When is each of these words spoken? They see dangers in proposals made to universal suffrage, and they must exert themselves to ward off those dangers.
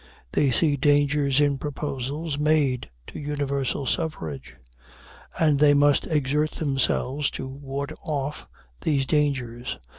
They 0.31 0.49
see 0.49 0.77
dangers 0.77 1.39
in 1.39 1.59
proposals 1.59 2.39
made 2.39 2.89
to 3.05 3.19
universal 3.19 3.85
suffrage, 3.85 4.55
and 5.39 5.59
they 5.59 5.75
must 5.75 6.07
exert 6.07 6.53
themselves 6.53 7.29
to 7.37 7.47
ward 7.47 7.93
off 8.03 8.47
those 8.79 9.05
dangers. 9.05 9.77